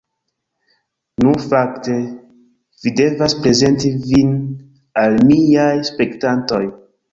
Nu, 1.23 1.33
fakte, 1.51 1.97
vi 2.85 2.95
devas 3.01 3.37
prezenti 3.43 3.93
vin 4.09 4.35
al 5.05 5.21
miaj 5.31 5.71
spektantoj 5.95 6.65